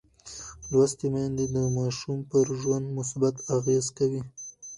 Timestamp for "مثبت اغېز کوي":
2.97-4.21